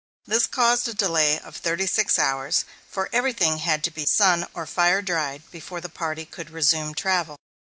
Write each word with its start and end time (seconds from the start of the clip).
This 0.25 0.47
caused 0.47 0.87
a 0.87 0.95
delay 0.95 1.37
of 1.39 1.55
thirty 1.55 1.85
six 1.85 2.17
hours, 2.17 2.65
for 2.89 3.07
everything 3.13 3.59
had 3.59 3.83
to 3.83 3.91
be 3.91 4.07
sun 4.07 4.47
or 4.55 4.65
fire 4.65 5.03
dried 5.03 5.43
before 5.51 5.79
the 5.79 5.89
party 5.89 6.25
could 6.25 6.49
resume 6.49 6.95
travel. 6.95 7.35